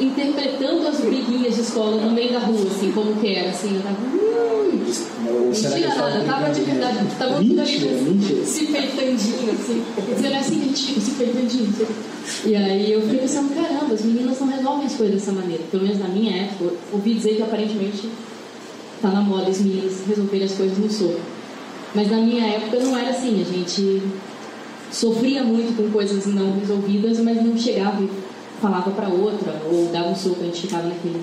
interpretando 0.00 0.86
as 0.86 1.00
briguinhas 1.00 1.56
de 1.56 1.60
escola 1.62 2.00
no 2.00 2.12
meio 2.12 2.32
da 2.32 2.38
rua, 2.38 2.66
assim, 2.70 2.92
como 2.92 3.16
que 3.16 3.34
era, 3.34 3.50
assim, 3.50 3.74
eu 3.74 3.82
tava. 3.82 4.25
Hum, 5.28 5.50
mentira 5.50 5.94
nada, 5.94 6.24
tava 6.24 6.50
de 6.50 6.60
verdade, 6.62 6.98
tava 7.18 7.36
tudo 7.36 7.60
ali 7.60 8.44
se 8.44 8.66
peitandinho, 8.66 9.52
assim. 9.52 9.84
Dizendo 10.14 10.34
é 10.34 10.38
assim 10.38 10.58
que 10.58 10.64
a 10.64 10.66
gente 10.66 10.86
fica, 10.86 11.00
se 11.00 11.10
peitandinho. 11.12 11.74
E 12.44 12.56
aí 12.56 12.92
eu 12.92 13.02
fiquei 13.02 13.18
pensando, 13.18 13.54
caramba, 13.54 13.94
as 13.94 14.02
meninas 14.02 14.40
não 14.40 14.48
resolvem 14.48 14.86
as 14.86 14.94
coisas 14.94 15.14
dessa 15.16 15.32
maneira. 15.32 15.62
Pelo 15.70 15.82
menos 15.82 15.98
na 15.98 16.08
minha 16.08 16.36
época, 16.44 16.74
ouvi 16.92 17.14
dizer 17.14 17.36
que 17.36 17.42
aparentemente 17.42 18.10
tá 19.00 19.08
na 19.08 19.20
moda 19.20 19.48
as 19.50 19.60
meninas 19.60 20.02
resolverem 20.06 20.46
as 20.46 20.52
coisas 20.52 20.78
no 20.78 20.90
soco. 20.90 21.20
Mas 21.94 22.10
na 22.10 22.18
minha 22.18 22.44
época 22.46 22.78
não 22.80 22.96
era 22.96 23.10
assim, 23.10 23.40
a 23.40 23.44
gente 23.44 24.02
sofria 24.90 25.42
muito 25.42 25.76
com 25.76 25.90
coisas 25.90 26.26
não 26.26 26.58
resolvidas, 26.58 27.18
mas 27.20 27.42
não 27.42 27.56
chegava 27.56 28.02
e 28.02 28.08
falava 28.60 28.90
para 28.90 29.08
outra, 29.08 29.62
ou 29.70 29.86
dava 29.92 30.08
um 30.08 30.16
soco, 30.16 30.40
a 30.40 30.44
gente 30.44 30.62
ficava 30.62 30.88
naquele 30.88 31.20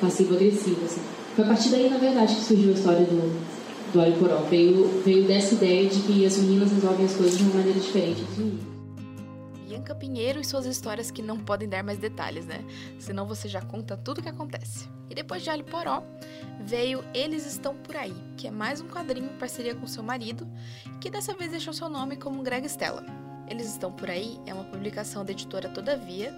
passivo-agressivo. 0.00 0.84
Assim. 0.84 1.00
Foi 1.36 1.44
a 1.44 1.48
partir 1.48 1.68
daí, 1.68 1.90
na 1.90 1.98
verdade, 1.98 2.34
que 2.34 2.40
surgiu 2.40 2.70
a 2.70 2.72
história 2.72 3.04
do, 3.04 3.92
do 3.92 4.00
óleo 4.00 4.18
poró. 4.18 4.36
Veio, 4.48 5.02
veio 5.02 5.26
dessa 5.26 5.54
ideia 5.54 5.86
de 5.86 6.00
que 6.00 6.24
as 6.24 6.38
meninas 6.38 6.72
resolvem 6.72 7.04
as 7.04 7.14
coisas 7.14 7.36
de 7.36 7.44
uma 7.44 7.56
maneira 7.56 7.78
diferente 7.78 8.22
dos 8.22 8.38
meninos. 8.38 8.64
Bianca 9.68 9.94
Pinheiro 9.94 10.40
e 10.40 10.44
suas 10.46 10.64
histórias 10.64 11.10
que 11.10 11.20
não 11.20 11.38
podem 11.38 11.68
dar 11.68 11.84
mais 11.84 11.98
detalhes, 11.98 12.46
né? 12.46 12.64
Senão 12.98 13.26
você 13.26 13.48
já 13.48 13.60
conta 13.60 13.98
tudo 13.98 14.20
o 14.20 14.22
que 14.22 14.30
acontece. 14.30 14.88
E 15.10 15.14
depois 15.14 15.42
de 15.42 15.50
Alho 15.50 15.64
Poró, 15.64 16.02
veio 16.58 17.04
Eles 17.12 17.44
Estão 17.44 17.74
Por 17.74 17.96
Aí, 17.96 18.16
que 18.38 18.48
é 18.48 18.50
mais 18.50 18.80
um 18.80 18.88
quadrinho 18.88 19.26
em 19.26 19.38
parceria 19.38 19.74
com 19.74 19.86
seu 19.86 20.02
marido, 20.02 20.48
que 21.02 21.10
dessa 21.10 21.34
vez 21.34 21.50
deixou 21.50 21.74
seu 21.74 21.90
nome 21.90 22.16
como 22.16 22.42
Greg 22.42 22.64
Stella. 22.64 23.04
Eles 23.46 23.66
Estão 23.66 23.92
Por 23.92 24.08
Aí 24.08 24.40
é 24.46 24.54
uma 24.54 24.64
publicação 24.64 25.22
da 25.22 25.32
editora 25.32 25.68
Todavia, 25.68 26.34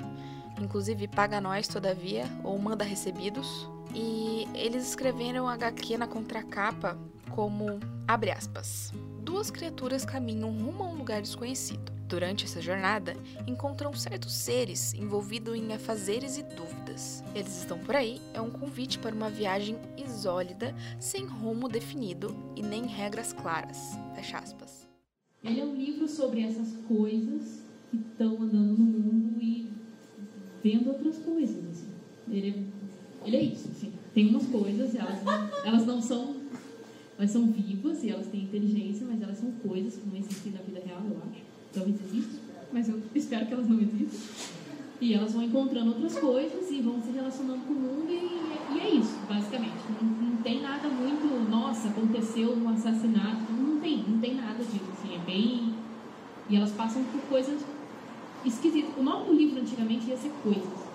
inclusive 0.61 1.07
paga 1.07 1.41
nós 1.41 1.69
Todavia, 1.69 2.25
ou 2.43 2.59
manda 2.59 2.85
recebidos, 2.85 3.69
e 3.95 4.47
eles 4.55 4.89
escreveram 4.89 5.49
a 5.49 5.55
HQ 5.55 5.97
na 5.97 6.07
contracapa 6.07 6.99
como, 7.31 7.79
abre 8.07 8.31
aspas, 8.31 8.93
duas 9.23 9.51
criaturas 9.51 10.05
caminham 10.05 10.51
rumo 10.51 10.83
a 10.83 10.89
um 10.89 10.97
lugar 10.97 11.23
desconhecido. 11.23 11.93
Durante 12.09 12.47
essa 12.47 12.63
jornada, 12.63 13.15
encontram 13.47 13.93
certos 13.93 14.33
seres 14.33 14.95
envolvidos 14.95 15.55
em 15.55 15.75
afazeres 15.75 16.39
e 16.39 16.43
dúvidas. 16.43 17.23
Eles 17.35 17.59
estão 17.59 17.79
por 17.79 17.95
aí 17.95 18.19
é 18.33 18.41
um 18.41 18.51
convite 18.51 18.99
para 18.99 19.15
uma 19.15 19.29
viagem 19.29 19.77
isólida, 19.95 20.75
sem 20.99 21.27
rumo 21.27 21.69
definido 21.69 22.35
e 22.57 22.63
nem 22.63 22.87
regras 22.87 23.35
claras. 23.35 23.99
Fecha 24.15 24.39
aspas. 24.39 24.89
Ele 25.45 25.61
é 25.61 25.65
um 25.65 25.75
livro 25.77 26.09
sobre 26.09 26.43
essas 26.43 26.73
coisas 26.89 27.63
que 27.91 27.99
estão 27.99 28.43
andando 28.43 28.79
no 28.79 28.87
mundo 28.87 29.43
e 29.43 29.71
vendo 30.65 30.89
outras 30.89 31.19
coisas. 31.19 31.65
Assim. 31.69 31.93
Ele, 32.31 32.51
é, 32.51 32.98
ele 33.25 33.37
é 33.37 33.43
isso. 33.43 33.69
Assim. 33.71 33.93
Tem 34.15 34.29
umas 34.29 34.47
coisas, 34.47 34.95
elas 34.95 35.23
não, 35.25 35.51
elas 35.65 35.87
não 35.87 36.03
são. 36.03 36.37
Elas 37.19 37.31
são 37.31 37.47
vivas 37.47 38.05
e 38.05 38.11
elas 38.11 38.27
têm 38.29 38.43
inteligência, 38.43 39.07
mas 39.09 39.21
elas 39.21 39.39
são 39.39 39.51
coisas 39.67 39.97
que 39.97 40.09
não 40.09 40.17
existem 40.17 40.53
na 40.53 40.61
vida 40.61 40.81
real, 40.87 41.03
eu 41.05 41.17
acho. 41.29 41.43
Talvez 41.73 41.97
existam, 42.07 42.39
mas 42.73 42.89
eu 42.89 43.01
espero 43.15 43.47
que 43.47 43.53
elas 43.55 43.69
não 43.69 43.81
existam. 43.81 44.19
E 45.01 45.15
elas 45.15 45.33
vão 45.33 45.43
encontrando 45.43 45.91
outras 45.91 46.17
coisas 46.19 46.71
e 46.71 46.81
vão 46.81 47.01
se 47.03 47.11
relacionando 47.11 47.61
com 47.67 47.73
o 47.73 47.77
mundo, 47.77 48.11
e, 48.11 48.77
e 48.77 48.81
é 48.81 48.91
isso, 48.95 49.17
basicamente. 49.29 49.75
Não, 50.01 50.09
não, 50.09 50.37
tem 50.43 50.61
nada 50.61 50.89
muito, 50.89 51.51
nossa, 51.51 51.89
aconteceu 51.89 52.53
um 52.57 52.69
assassinato. 52.69 53.53
Não 53.53 53.81
tem, 53.81 54.05
não 54.07 54.19
tem 54.19 54.35
nada 54.35 54.63
disso. 54.63 54.85
Assim, 54.93 55.15
é 55.15 55.19
bem. 55.19 55.75
E 56.49 56.57
elas 56.57 56.71
passam 56.73 57.03
por 57.05 57.21
coisas 57.23 57.61
esquisitas. 58.45 58.91
O 58.97 59.03
nome 59.03 59.27
do 59.27 59.35
livro 59.35 59.61
antigamente 59.61 60.09
ia 60.09 60.17
ser 60.17 60.33
Coisas. 60.43 60.88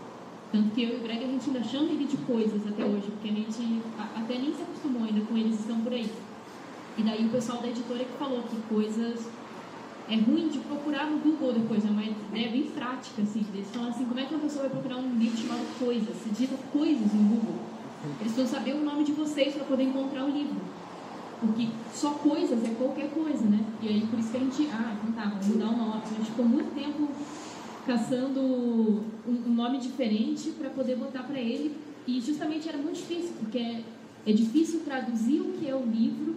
Tanto 0.53 0.69
que 0.69 0.83
eu 0.83 0.89
e 0.89 0.95
o 0.97 0.99
Greg 0.99 1.23
a 1.23 1.27
gente 1.27 1.49
ainda 1.49 1.63
chama 1.63 1.89
ele 1.89 2.05
de 2.05 2.15
coisas 2.17 2.61
até 2.67 2.85
hoje, 2.85 3.09
porque 3.09 3.27
a 3.27 3.31
gente 3.31 3.81
até 4.15 4.37
nem 4.37 4.53
se 4.53 4.61
acostumou 4.61 5.03
ainda 5.03 5.25
com 5.25 5.35
eles 5.35 5.59
estão 5.59 5.81
por 5.81 5.91
aí. 5.91 6.07
E 6.95 7.01
daí 7.01 7.25
o 7.25 7.29
pessoal 7.29 7.59
da 7.59 7.69
editora 7.69 8.05
que 8.05 8.15
falou 8.19 8.43
que 8.43 8.55
coisas 8.69 9.27
é 10.07 10.15
ruim 10.15 10.49
de 10.49 10.59
procurar 10.59 11.09
no 11.09 11.17
Google 11.17 11.53
depois, 11.53 11.83
é 11.83 11.89
uma 11.89 12.03
ideia 12.03 12.51
bem 12.51 12.65
prática, 12.65 13.23
assim. 13.23 13.43
Eles 13.51 13.67
falam 13.73 13.89
assim, 13.89 14.05
como 14.05 14.19
é 14.19 14.25
que 14.25 14.35
uma 14.35 14.43
pessoa 14.43 14.69
vai 14.69 14.69
procurar 14.69 14.97
um 14.97 15.17
livro 15.17 15.35
chamado 15.35 15.79
Coisas? 15.79 16.15
Se 16.17 16.29
digita 16.29 16.55
coisas 16.71 17.13
no 17.13 17.29
Google. 17.29 17.55
Eles 18.21 18.33
precisam 18.33 18.45
saber 18.45 18.75
o 18.75 18.83
nome 18.83 19.05
de 19.05 19.13
vocês 19.13 19.55
para 19.55 19.63
poder 19.63 19.85
encontrar 19.85 20.23
o 20.23 20.29
livro. 20.29 20.61
Porque 21.39 21.67
só 21.91 22.11
coisas 22.11 22.63
é 22.63 22.69
qualquer 22.77 23.09
coisa, 23.09 23.43
né? 23.43 23.65
E 23.81 23.87
aí 23.87 24.05
por 24.05 24.19
isso 24.19 24.29
que 24.29 24.37
a 24.37 24.39
gente, 24.39 24.69
ah, 24.71 24.95
então 25.01 25.13
tá, 25.13 25.29
vamos 25.29 25.47
mudar 25.47 25.69
o 25.69 25.77
nome. 25.77 26.01
A 26.05 26.09
gente 26.09 26.29
ficou 26.29 26.45
muito 26.45 26.75
tempo 26.75 27.09
caçando 27.85 28.39
um 28.41 29.53
nome 29.53 29.79
diferente 29.79 30.51
para 30.51 30.69
poder 30.69 30.95
botar 30.95 31.23
para 31.23 31.39
ele. 31.39 31.75
E 32.05 32.19
justamente 32.19 32.67
era 32.67 32.77
muito 32.77 32.97
difícil, 32.97 33.33
porque 33.39 33.57
é, 33.57 33.81
é 34.25 34.33
difícil 34.33 34.81
traduzir 34.81 35.39
o 35.39 35.53
que 35.53 35.67
é 35.67 35.75
o 35.75 35.85
livro 35.85 36.35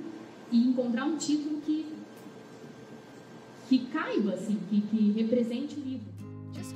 e 0.51 0.59
encontrar 0.59 1.05
um 1.05 1.17
título 1.17 1.61
que 1.61 1.87
que 3.69 3.81
caiba, 3.87 4.35
assim, 4.35 4.59
que, 4.71 4.81
que 4.81 5.11
represente 5.11 5.75
o 5.75 5.83
livro. 5.83 6.07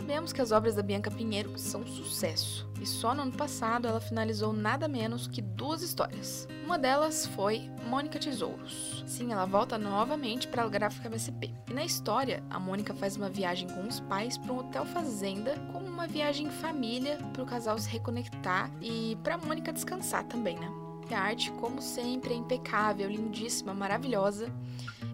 Sabemos 0.01 0.33
que 0.33 0.41
as 0.41 0.51
obras 0.51 0.75
da 0.75 0.83
Bianca 0.83 1.11
Pinheiro 1.11 1.59
são 1.59 1.83
um 1.83 1.87
sucesso, 1.87 2.67
e 2.81 2.87
só 2.87 3.15
no 3.15 3.21
ano 3.21 3.33
passado 3.33 3.87
ela 3.87 4.01
finalizou 4.01 4.51
nada 4.51 4.89
menos 4.89 5.27
que 5.27 5.43
duas 5.43 5.83
histórias. 5.83 6.49
Uma 6.65 6.79
delas 6.79 7.27
foi 7.27 7.71
Mônica 7.87 8.19
Tesouros. 8.19 9.05
Sim, 9.07 9.31
ela 9.31 9.45
volta 9.45 9.77
novamente 9.77 10.49
para 10.49 10.63
a 10.63 10.69
gráfica 10.69 11.07
MSP. 11.07 11.55
E 11.69 11.75
na 11.75 11.85
história, 11.85 12.43
a 12.49 12.59
Mônica 12.59 12.95
faz 12.95 13.15
uma 13.15 13.29
viagem 13.29 13.69
com 13.69 13.87
os 13.87 14.01
pais 14.01 14.39
para 14.39 14.55
um 14.55 14.61
hotel 14.61 14.87
fazenda, 14.87 15.55
como 15.71 15.87
uma 15.87 16.07
viagem 16.07 16.47
em 16.47 16.51
família 16.51 17.19
para 17.35 17.43
o 17.43 17.47
casal 17.47 17.79
se 17.79 17.91
reconectar 17.91 18.71
e 18.81 19.19
para 19.23 19.35
a 19.35 19.39
Mônica 19.39 19.71
descansar 19.71 20.25
também, 20.25 20.59
né? 20.59 20.73
A 21.13 21.19
arte, 21.19 21.51
como 21.53 21.83
sempre, 21.83 22.33
é 22.33 22.37
impecável, 22.37 23.11
lindíssima, 23.11 23.75
maravilhosa. 23.75 24.51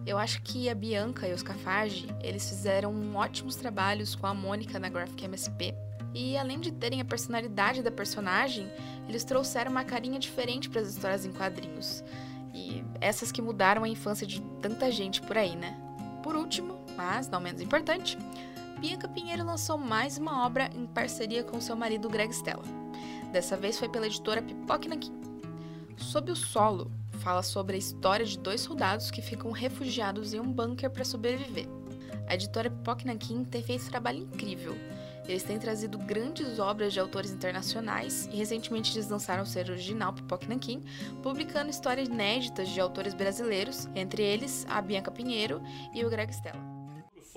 Eu 0.07 0.17
acho 0.17 0.41
que 0.41 0.69
a 0.69 0.73
Bianca 0.73 1.27
e 1.27 1.33
os 1.33 1.43
Cafage, 1.43 2.07
eles 2.21 2.47
fizeram 2.47 3.13
ótimos 3.13 3.57
trabalhos 3.57 4.15
com 4.15 4.25
a 4.25 4.33
Mônica 4.33 4.79
na 4.79 4.87
Graphic 4.87 5.25
MSP. 5.25 5.75
E 6.13 6.37
além 6.37 6.61
de 6.61 6.71
terem 6.71 7.01
a 7.01 7.05
personalidade 7.05 7.83
da 7.83 7.91
personagem, 7.91 8.71
eles 9.09 9.25
trouxeram 9.25 9.69
uma 9.69 9.83
carinha 9.83 10.17
diferente 10.17 10.69
para 10.69 10.79
as 10.79 10.87
histórias 10.87 11.25
em 11.25 11.33
quadrinhos. 11.33 12.05
E 12.53 12.85
essas 13.01 13.33
que 13.33 13.41
mudaram 13.41 13.83
a 13.83 13.89
infância 13.89 14.25
de 14.25 14.41
tanta 14.61 14.89
gente 14.89 15.21
por 15.21 15.37
aí, 15.37 15.57
né? 15.57 15.77
Por 16.23 16.37
último, 16.37 16.79
mas 16.95 17.27
não 17.27 17.41
menos 17.41 17.59
importante, 17.59 18.17
Bianca 18.79 19.09
Pinheiro 19.09 19.43
lançou 19.43 19.77
mais 19.77 20.17
uma 20.17 20.45
obra 20.45 20.69
em 20.73 20.85
parceria 20.85 21.43
com 21.43 21.59
seu 21.59 21.75
marido 21.75 22.07
Greg 22.07 22.33
Stella. 22.33 22.63
Dessa 23.33 23.57
vez 23.57 23.77
foi 23.77 23.89
pela 23.89 24.07
editora 24.07 24.41
Pipoque 24.41 24.87
Nanquim. 24.87 25.11
Sob 25.97 26.31
o 26.31 26.35
Solo 26.35 26.89
fala 27.27 27.43
sobre 27.43 27.75
a 27.75 27.77
história 27.77 28.25
de 28.25 28.39
dois 28.39 28.61
soldados 28.61 29.11
que 29.11 29.21
ficam 29.21 29.51
refugiados 29.51 30.33
em 30.33 30.39
um 30.39 30.49
bunker 30.49 30.89
para 30.89 31.03
sobreviver. 31.03 31.67
A 32.25 32.35
editora 32.35 32.69
Pipoque 32.69 33.05
Nankin 33.05 33.43
tem 33.43 33.61
feito 33.61 33.83
um 33.83 33.89
trabalho 33.89 34.19
incrível. 34.19 34.73
Eles 35.27 35.43
têm 35.43 35.59
trazido 35.59 35.97
grandes 35.97 36.57
obras 36.57 36.93
de 36.93 37.01
autores 37.01 37.31
internacionais 37.31 38.29
e 38.31 38.37
recentemente 38.37 38.93
eles 38.95 39.09
lançaram 39.09 39.43
o 39.43 39.45
ser 39.45 39.69
original 39.69 40.13
Pipoque 40.13 40.47
publicando 41.21 41.69
histórias 41.69 42.07
inéditas 42.07 42.69
de 42.69 42.79
autores 42.79 43.13
brasileiros, 43.13 43.89
entre 43.93 44.23
eles 44.23 44.65
a 44.69 44.81
Bianca 44.81 45.11
Pinheiro 45.11 45.61
e 45.93 46.05
o 46.05 46.09
Greg 46.09 46.31
Stella 46.33 46.77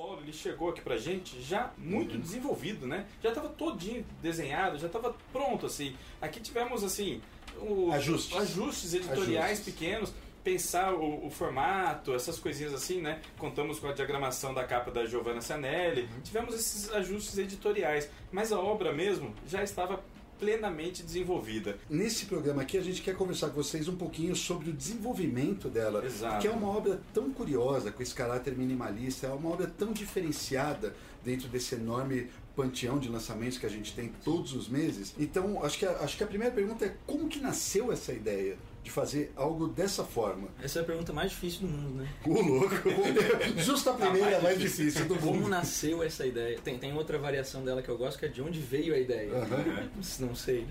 solo 0.00 0.20
ele 0.22 0.32
chegou 0.32 0.70
aqui 0.70 0.80
pra 0.80 0.96
gente 0.96 1.42
já 1.42 1.72
muito 1.76 2.16
desenvolvido, 2.16 2.86
né? 2.86 3.06
Já 3.22 3.30
estava 3.30 3.50
todinho 3.50 4.06
desenhado, 4.22 4.78
já 4.78 4.86
estava 4.86 5.14
pronto 5.30 5.66
assim. 5.66 5.94
Aqui 6.22 6.40
tivemos 6.40 6.82
assim 6.82 7.20
o, 7.62 7.92
ajustes. 7.92 8.36
ajustes 8.36 8.94
editoriais 8.94 9.58
ajustes. 9.58 9.74
pequenos, 9.74 10.12
pensar 10.42 10.94
o, 10.94 11.26
o, 11.26 11.30
formato, 11.30 12.14
essas 12.14 12.38
coisinhas 12.38 12.72
assim, 12.72 13.00
né? 13.00 13.20
Contamos 13.38 13.78
com 13.78 13.88
a 13.88 13.92
diagramação 13.92 14.54
da 14.54 14.64
capa 14.64 14.90
da 14.90 15.04
Giovanna 15.04 15.40
Cianelli, 15.40 16.02
uhum. 16.02 16.20
tivemos 16.22 16.54
esses 16.54 16.90
ajustes 16.92 17.38
editoriais, 17.38 18.08
mas 18.32 18.52
a 18.52 18.58
obra 18.58 18.92
mesmo 18.92 19.34
já 19.46 19.62
estava 19.62 20.02
plenamente 20.40 21.02
desenvolvida. 21.02 21.78
Nesse 21.88 22.24
programa 22.24 22.62
aqui 22.62 22.78
a 22.78 22.82
gente 22.82 23.02
quer 23.02 23.14
conversar 23.14 23.48
com 23.48 23.62
vocês 23.62 23.86
um 23.86 23.96
pouquinho 23.96 24.34
sobre 24.34 24.70
o 24.70 24.72
desenvolvimento 24.72 25.68
dela, 25.68 26.04
Exato. 26.04 26.40
que 26.40 26.48
é 26.48 26.50
uma 26.50 26.68
obra 26.68 27.00
tão 27.12 27.30
curiosa, 27.30 27.92
com 27.92 28.02
esse 28.02 28.14
caráter 28.14 28.56
minimalista, 28.56 29.26
é 29.26 29.30
uma 29.30 29.50
obra 29.50 29.66
tão 29.66 29.92
diferenciada 29.92 30.96
dentro 31.22 31.46
desse 31.48 31.74
enorme 31.74 32.28
panteão 32.56 32.98
de 32.98 33.08
lançamentos 33.08 33.58
que 33.58 33.66
a 33.66 33.70
gente 33.70 33.94
tem 33.94 34.10
todos 34.24 34.54
os 34.54 34.68
meses. 34.68 35.14
Então, 35.18 35.62
acho 35.62 35.78
que 35.78 35.86
a, 35.86 35.92
acho 35.98 36.16
que 36.16 36.24
a 36.24 36.26
primeira 36.26 36.54
pergunta 36.54 36.84
é 36.86 36.96
como 37.06 37.28
que 37.28 37.38
nasceu 37.38 37.92
essa 37.92 38.12
ideia? 38.12 38.56
De 38.82 38.90
fazer 38.90 39.32
algo 39.36 39.68
dessa 39.68 40.04
forma? 40.04 40.48
Essa 40.62 40.78
é 40.78 40.82
a 40.82 40.84
pergunta 40.84 41.12
mais 41.12 41.30
difícil 41.30 41.62
do 41.62 41.68
mundo, 41.68 42.02
né? 42.02 42.08
O 42.26 42.40
louco! 42.40 42.74
Justo 43.58 43.90
a 43.90 43.94
primeira 43.94 44.30
é 44.30 44.36
a 44.38 44.40
mais 44.40 44.58
difícil 44.58 45.06
do 45.06 45.14
mundo. 45.14 45.26
Como 45.26 45.48
nasceu 45.48 46.02
essa 46.02 46.26
ideia? 46.26 46.58
Tem, 46.58 46.78
tem 46.78 46.94
outra 46.94 47.18
variação 47.18 47.62
dela 47.64 47.82
que 47.82 47.88
eu 47.88 47.98
gosto, 47.98 48.18
que 48.18 48.26
é 48.26 48.28
de 48.28 48.40
onde 48.40 48.58
veio 48.58 48.94
a 48.94 48.98
ideia. 48.98 49.32
Uhum. 49.32 49.88
Não 50.20 50.34
sei. 50.34 50.66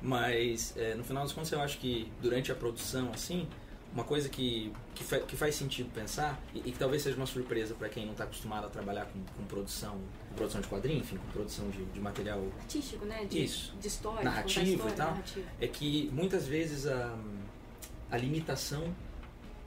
Mas, 0.00 0.74
é, 0.76 0.94
no 0.94 1.04
final 1.04 1.22
das 1.22 1.32
contas, 1.32 1.52
eu 1.52 1.60
acho 1.60 1.78
que 1.78 2.10
durante 2.20 2.50
a 2.50 2.54
produção, 2.56 3.10
assim, 3.14 3.46
uma 3.94 4.04
coisa 4.04 4.28
que, 4.28 4.72
que, 4.94 5.04
fa 5.04 5.18
que 5.20 5.36
faz 5.36 5.54
sentido 5.54 5.90
pensar 5.92 6.40
e, 6.54 6.58
e, 6.58 6.72
que 6.72 6.78
talvez 6.78 7.02
seja 7.02 7.16
uma 7.16 7.26
surpresa 7.26 7.74
para 7.74 7.88
quem 7.88 8.04
não 8.04 8.12
está 8.12 8.24
acostumado 8.24 8.66
a 8.66 8.70
trabalhar 8.70 9.04
com, 9.06 9.20
com, 9.36 9.44
produção 9.44 10.00
com 10.28 10.34
produção 10.34 10.60
de 10.60 10.66
quadrinho, 10.66 11.00
enfim, 11.00 11.16
com 11.16 11.26
produção 11.30 11.68
de, 11.68 11.84
de 11.84 12.00
material 12.00 12.42
artístico, 12.60 13.04
né? 13.04 13.24
De, 13.26 13.44
Isso. 13.44 13.74
De 13.78 13.86
história, 13.86 14.24
narrativo 14.24 14.66
história, 14.66 14.92
e 14.92 14.96
tal, 14.96 15.10
narrativo. 15.10 15.46
é 15.60 15.66
que 15.68 16.10
muitas 16.12 16.46
vezes 16.46 16.86
a, 16.86 17.16
a 18.12 18.16
limitação 18.18 18.94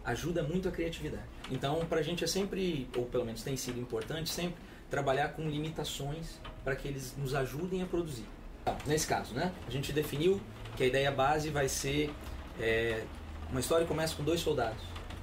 ajuda 0.06 0.44
muito 0.44 0.70
a 0.70 0.72
criatividade. 0.72 1.26
Então, 1.52 1.84
para 1.88 2.00
a 2.00 2.04
gente 2.04 2.24
é 2.24 2.28
sempre, 2.28 2.88
ou 2.96 3.06
pelo 3.06 3.26
menos 3.26 3.42
tem 3.42 3.58
sido 3.58 3.80
importante, 3.80 4.30
sempre 4.30 4.56
trabalhar 4.88 5.30
com 5.30 5.50
limitações 5.50 6.40
para 6.64 6.76
que 6.76 6.88
eles 6.88 7.16
nos 7.18 7.34
ajudem 7.34 7.82
a 7.82 7.88
produzir. 7.88 8.26
Nesse 8.86 9.08
caso, 9.08 9.34
né? 9.34 9.52
A 9.68 9.72
gente 9.72 9.92
definiu 9.92 10.40
que 10.78 10.84
a 10.84 10.86
ideia 10.86 11.12
base 11.12 11.50
vai 11.50 11.68
ser 11.68 12.14
é, 12.60 13.04
uma 13.50 13.60
história 13.60 13.86
começa 13.86 14.16
com 14.16 14.24
dois 14.24 14.40
soldados. 14.40 14.82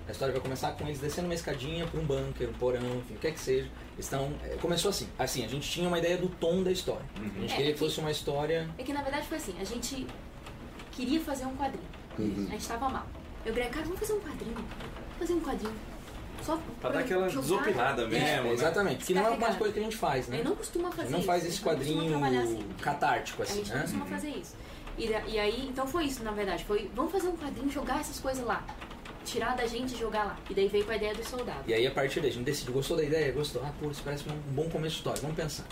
A 0.09 0.11
história 0.11 0.33
vai 0.33 0.43
começar 0.43 0.73
com 0.73 0.85
eles 0.85 0.99
descendo 0.99 1.29
uma 1.29 1.35
escadinha 1.35 1.87
para 1.87 2.01
um 2.01 2.05
bunker, 2.05 2.49
um 2.49 2.53
porão, 2.55 2.99
enfim, 2.99 3.15
o 3.15 3.19
que 3.19 3.29
é 3.29 3.31
que 3.31 3.39
seja. 3.39 3.71
Estão, 3.97 4.33
é, 4.43 4.57
começou 4.57 4.89
assim. 4.89 5.09
Assim, 5.17 5.45
a 5.45 5.49
gente 5.49 5.71
tinha 5.71 5.87
uma 5.87 5.99
ideia 5.99 6.17
do 6.17 6.29
tom 6.29 6.63
da 6.63 6.73
história. 6.73 7.07
Uhum. 7.17 7.31
A 7.37 7.41
gente 7.41 7.53
é, 7.53 7.57
queria 7.57 7.71
é 7.71 7.73
que, 7.73 7.79
fosse 7.79 8.01
uma 8.01 8.11
história. 8.11 8.69
É 8.77 8.83
que 8.83 8.93
na 8.93 9.03
verdade 9.03 9.29
foi 9.29 9.37
assim, 9.37 9.55
a 9.61 9.65
gente 9.65 10.07
queria 10.91 11.21
fazer 11.21 11.47
um 11.47 11.57
quadrinho. 11.57 12.02
Uhum. 12.19 12.47
A 12.49 12.53
gente 12.53 12.61
estava 12.61 12.89
mal. 12.89 13.07
Eu 13.45 13.53
falei, 13.53 13.69
cara, 13.69 13.85
vamos 13.85 14.01
fazer 14.01 14.13
um 14.13 14.21
quadrinho. 14.21 14.55
Vamos 14.55 15.19
fazer 15.19 15.33
um 15.35 15.41
quadrinho. 15.41 15.75
Só 16.43 16.59
pra, 16.81 16.91
dar 16.91 16.99
aquela 17.01 17.29
desopilada 17.29 18.07
mesmo. 18.09 18.27
É, 18.27 18.43
né? 18.43 18.53
Exatamente. 18.53 19.05
Que 19.05 19.15
não 19.15 19.27
é 19.27 19.31
uma 19.31 19.55
coisa 19.55 19.73
que 19.73 19.79
a 19.79 19.83
gente 19.83 19.97
faz, 19.97 20.27
né? 20.27 20.39
Ele 20.39 20.49
não 20.49 20.57
costuma 20.57 20.91
fazer 20.91 21.11
não 21.11 21.19
isso. 21.19 21.27
faz 21.27 21.45
esse 21.45 21.61
quadrinho 21.61 22.25
assim. 22.25 22.67
catártico, 22.81 23.43
assim, 23.43 23.53
A 23.53 23.57
gente 23.57 23.69
não 23.69 23.77
né? 23.77 23.83
costuma 23.83 24.07
fazer 24.07 24.31
isso. 24.31 24.57
E, 24.99 25.07
e 25.07 25.39
aí, 25.39 25.69
então 25.69 25.87
foi 25.87 26.05
isso, 26.05 26.23
na 26.23 26.33
verdade. 26.33 26.65
Foi, 26.65 26.91
vamos 26.95 27.13
fazer 27.13 27.29
um 27.29 27.37
quadrinho, 27.37 27.71
jogar 27.71 28.01
essas 28.01 28.19
coisas 28.19 28.45
lá. 28.45 28.65
Tirar 29.25 29.57
da 29.57 29.67
gente 29.67 29.95
e 29.95 29.99
jogar 29.99 30.25
lá. 30.25 30.37
E 30.51 30.55
daí 30.55 30.67
veio 30.67 30.85
com 30.85 30.91
a 30.91 30.97
ideia 30.97 31.15
do 31.15 31.25
soldado. 31.25 31.63
E 31.67 31.73
aí, 31.73 31.87
a 31.87 31.93
partir 31.93 32.21
daí, 32.21 32.31
a 32.31 32.33
gente 32.33 32.45
decidiu, 32.45 32.75
gostou 32.75 32.97
da 32.97 33.05
ideia? 33.05 33.31
Gostou. 33.33 33.63
Ah, 33.65 33.73
pô, 33.81 33.89
isso 33.89 34.03
parece 34.05 34.29
um 34.29 34.37
bom 34.53 34.69
começo 34.69 34.95
de 34.95 34.99
história. 34.99 35.21
Vamos 35.23 35.37
pensar. 35.37 35.65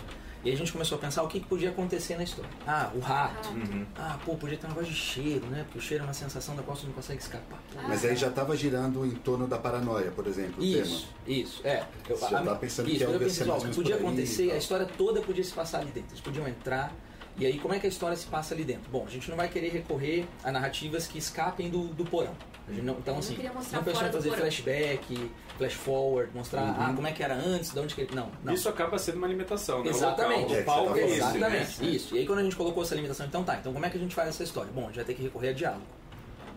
E 0.42 0.48
aí 0.48 0.54
a 0.54 0.58
gente 0.58 0.72
começou 0.72 0.96
a 0.96 1.00
pensar 1.00 1.22
o 1.22 1.28
que, 1.28 1.38
que 1.38 1.46
podia 1.46 1.68
acontecer 1.68 2.16
na 2.16 2.22
história. 2.24 2.50
Ah, 2.66 2.90
o 2.94 2.98
rato. 2.98 3.50
Uhum. 3.50 3.84
Ah, 3.96 4.18
pô, 4.24 4.34
podia 4.36 4.56
ter 4.56 4.66
um 4.66 4.70
negócio 4.70 4.90
de 4.90 4.96
cheiro, 4.96 5.46
né? 5.46 5.64
Porque 5.64 5.78
o 5.78 5.82
cheiro 5.82 6.02
é 6.02 6.06
uma 6.06 6.14
sensação 6.14 6.56
da 6.56 6.62
qual 6.62 6.74
você 6.74 6.86
não 6.86 6.94
consegue 6.94 7.20
escapar. 7.20 7.58
Ah, 7.76 7.84
Mas 7.88 8.04
aí 8.04 8.16
já 8.16 8.28
estava 8.28 8.56
girando 8.56 9.04
em 9.04 9.10
torno 9.10 9.46
da 9.46 9.58
paranoia, 9.58 10.10
por 10.10 10.26
exemplo, 10.26 10.64
isso, 10.64 11.06
tema. 11.26 11.38
Isso, 11.38 11.60
é. 11.62 11.84
Eu, 12.08 12.16
você 12.16 12.30
já 12.30 12.42
tá 12.42 12.54
pensando 12.54 12.88
isso, 12.88 12.98
que 12.98 13.04
é 13.04 13.14
eu 13.14 13.18
pensei, 13.18 13.48
ó, 13.50 13.58
podia 13.58 13.96
acontecer, 13.96 14.50
a 14.52 14.56
história 14.56 14.86
toda 14.86 15.20
podia 15.20 15.44
se 15.44 15.52
passar 15.52 15.80
ali 15.80 15.90
dentro. 15.90 16.10
Eles 16.12 16.20
podiam 16.20 16.48
entrar 16.48 16.90
e 17.40 17.46
aí, 17.46 17.58
como 17.58 17.72
é 17.72 17.78
que 17.78 17.86
a 17.86 17.88
história 17.88 18.14
se 18.14 18.26
passa 18.26 18.52
ali 18.52 18.64
dentro? 18.64 18.90
Bom, 18.90 19.04
a 19.06 19.10
gente 19.10 19.30
não 19.30 19.36
vai 19.36 19.48
querer 19.48 19.70
recorrer 19.70 20.26
a 20.44 20.52
narrativas 20.52 21.06
que 21.06 21.16
escapem 21.16 21.70
do, 21.70 21.84
do 21.84 22.04
porão. 22.04 22.34
Não, 22.68 22.98
então, 22.98 23.18
assim, 23.18 23.36
não 23.72 23.82
pensou 23.82 24.06
em 24.06 24.12
fazer 24.12 24.30
flashback, 24.30 25.30
flash 25.56 25.72
forward, 25.72 26.30
mostrar 26.34 26.62
uhum. 26.62 26.74
ah, 26.78 26.92
como 26.94 27.06
é 27.06 27.12
que 27.12 27.22
era 27.22 27.34
antes, 27.34 27.72
de 27.72 27.80
onde 27.80 27.94
que 27.94 28.02
ele. 28.02 28.14
Não, 28.14 28.30
não. 28.44 28.52
Isso 28.52 28.68
acaba 28.68 28.98
sendo 28.98 29.16
uma 29.16 29.26
limitação, 29.26 29.82
né? 29.82 29.88
Exatamente. 29.88 30.52
O, 30.52 30.64
palco 30.64 30.96
é, 30.96 31.00
é 31.00 31.16
Exatamente. 31.16 31.82
Né? 31.82 31.88
Isso. 31.88 32.14
E 32.14 32.18
aí, 32.18 32.26
quando 32.26 32.40
a 32.40 32.42
gente 32.42 32.56
colocou 32.56 32.82
essa 32.82 32.94
limitação, 32.94 33.24
então 33.24 33.42
tá, 33.42 33.56
então 33.56 33.72
como 33.72 33.86
é 33.86 33.90
que 33.90 33.96
a 33.96 34.00
gente 34.00 34.14
faz 34.14 34.28
essa 34.28 34.44
história? 34.44 34.70
Bom, 34.70 34.82
a 34.82 34.86
gente 34.86 34.96
vai 34.96 35.04
ter 35.06 35.14
que 35.14 35.22
recorrer 35.22 35.48
a 35.48 35.52
diálogo. 35.52 35.86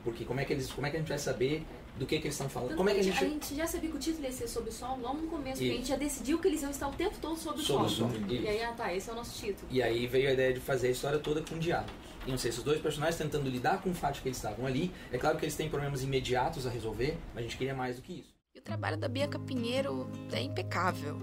Porque 0.03 0.25
como 0.25 0.41
é 0.41 0.45
que, 0.45 0.51
eles, 0.51 0.69
como 0.69 0.85
é 0.85 0.89
que 0.89 0.97
a 0.97 0.99
gente 0.99 1.09
vai 1.09 1.17
saber 1.17 1.65
do 1.97 2.05
que, 2.05 2.17
que 2.19 2.27
eles 2.27 2.33
estão 2.33 2.49
falando. 2.49 2.69
Tanto 2.69 2.77
Como 2.77 2.89
é 2.89 2.93
que 2.93 2.99
a 2.99 3.03
gente, 3.03 3.23
a 3.23 3.27
gente 3.27 3.55
já 3.55 3.67
sabia 3.67 3.89
que 3.89 3.95
o 3.95 3.99
título 3.99 4.25
ia 4.25 4.31
ser 4.31 4.47
sobre 4.47 4.69
o 4.69 4.73
sol 4.73 4.97
logo 4.99 5.19
no 5.19 5.27
começo, 5.27 5.57
porque 5.57 5.71
a 5.71 5.75
gente 5.77 5.87
já 5.87 5.95
decidiu 5.95 6.39
que 6.39 6.47
eles 6.47 6.61
iam 6.61 6.71
estar 6.71 6.87
o 6.87 6.93
tempo 6.93 7.15
todo 7.21 7.37
sobre 7.37 7.61
o 7.61 7.63
sobre 7.63 7.89
sol. 7.89 8.09
E 8.27 8.47
aí, 8.47 8.63
ah 8.63 8.73
tá, 8.73 8.93
esse 8.93 9.09
é 9.09 9.13
o 9.13 9.15
nosso 9.15 9.39
título. 9.39 9.67
E 9.69 9.81
aí 9.81 10.07
veio 10.07 10.29
a 10.29 10.33
ideia 10.33 10.53
de 10.53 10.59
fazer 10.59 10.87
a 10.87 10.91
história 10.91 11.19
toda 11.19 11.41
com 11.41 11.57
diálogos. 11.57 11.91
Iam 12.25 12.37
ser 12.37 12.49
esses 12.49 12.63
dois 12.63 12.79
personagens 12.81 13.17
tentando 13.17 13.49
lidar 13.49 13.81
com 13.81 13.89
o 13.89 13.93
fato 13.93 14.15
de 14.15 14.21
que 14.21 14.29
eles 14.29 14.37
estavam 14.37 14.65
ali. 14.65 14.91
É 15.11 15.17
claro 15.17 15.37
que 15.37 15.43
eles 15.43 15.55
têm 15.55 15.69
problemas 15.69 16.03
imediatos 16.03 16.65
a 16.65 16.69
resolver, 16.69 17.17
mas 17.33 17.39
a 17.39 17.47
gente 17.47 17.57
queria 17.57 17.75
mais 17.75 17.97
do 17.97 18.01
que 18.01 18.13
isso. 18.13 18.33
E 18.55 18.59
o 18.59 18.61
trabalho 18.61 18.97
da 18.97 19.07
Bianca 19.07 19.37
Pinheiro 19.39 20.09
é 20.31 20.41
impecável. 20.41 21.19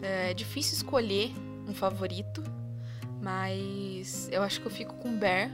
É 0.00 0.32
difícil 0.32 0.74
escolher 0.74 1.32
um 1.68 1.74
favorito, 1.74 2.42
Mas 3.20 4.28
eu 4.30 4.42
acho 4.42 4.60
que 4.60 4.66
eu 4.66 4.70
fico 4.70 4.94
com 4.94 5.18
Bear, 5.18 5.50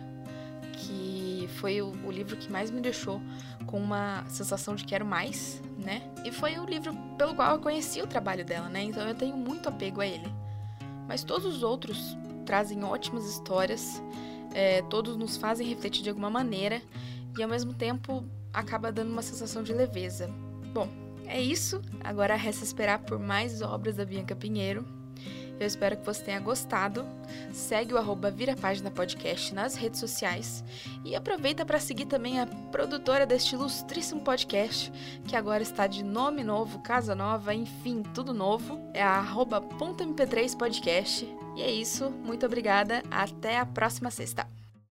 que 0.76 1.33
foi 1.48 1.80
o, 1.80 1.92
o 2.04 2.10
livro 2.10 2.36
que 2.36 2.50
mais 2.50 2.70
me 2.70 2.80
deixou 2.80 3.20
com 3.66 3.78
uma 3.78 4.24
sensação 4.28 4.74
de 4.74 4.84
quero 4.84 5.04
mais, 5.04 5.62
né? 5.78 6.02
E 6.24 6.30
foi 6.30 6.58
o 6.58 6.64
livro 6.64 6.94
pelo 7.16 7.34
qual 7.34 7.52
eu 7.52 7.58
conheci 7.58 8.00
o 8.02 8.06
trabalho 8.06 8.44
dela, 8.44 8.68
né? 8.68 8.82
Então 8.82 9.06
eu 9.08 9.14
tenho 9.14 9.36
muito 9.36 9.68
apego 9.68 10.00
a 10.00 10.06
ele. 10.06 10.26
Mas 11.06 11.22
todos 11.22 11.46
os 11.46 11.62
outros 11.62 12.16
trazem 12.44 12.84
ótimas 12.84 13.26
histórias, 13.26 14.02
é, 14.54 14.82
todos 14.82 15.16
nos 15.16 15.36
fazem 15.36 15.66
refletir 15.66 16.02
de 16.02 16.08
alguma 16.08 16.30
maneira 16.30 16.80
e 17.36 17.42
ao 17.42 17.48
mesmo 17.48 17.74
tempo 17.74 18.24
acaba 18.52 18.92
dando 18.92 19.10
uma 19.10 19.22
sensação 19.22 19.62
de 19.62 19.72
leveza. 19.72 20.30
Bom, 20.72 20.88
é 21.26 21.40
isso. 21.40 21.80
Agora 22.02 22.36
resta 22.36 22.64
esperar 22.64 23.00
por 23.00 23.18
mais 23.18 23.60
obras 23.62 23.96
da 23.96 24.04
Bianca 24.04 24.36
Pinheiro. 24.36 24.84
Eu 25.58 25.66
espero 25.66 25.96
que 25.96 26.04
você 26.04 26.22
tenha 26.22 26.40
gostado. 26.40 27.06
Segue 27.52 27.94
o 27.94 27.98
arroba 27.98 28.30
Vira 28.30 28.56
Página 28.56 28.90
Podcast 28.90 29.54
nas 29.54 29.74
redes 29.74 30.00
sociais 30.00 30.64
e 31.04 31.14
aproveita 31.14 31.64
para 31.64 31.80
seguir 31.80 32.06
também 32.06 32.40
a 32.40 32.46
produtora 32.46 33.26
deste 33.26 33.54
ilustríssimo 33.54 34.22
podcast, 34.22 34.92
que 35.26 35.36
agora 35.36 35.62
está 35.62 35.86
de 35.86 36.02
nome 36.02 36.42
novo, 36.42 36.80
casa 36.80 37.14
nova, 37.14 37.54
enfim, 37.54 38.02
tudo 38.14 38.34
novo. 38.34 38.90
É 38.92 39.02
a 39.02 39.16
arroba 39.18 39.60
.mp3 39.60 40.56
podcast. 40.56 41.26
E 41.56 41.62
é 41.62 41.70
isso, 41.70 42.10
muito 42.10 42.44
obrigada, 42.44 43.02
até 43.10 43.58
a 43.58 43.66
próxima 43.66 44.10
sexta. 44.10 44.63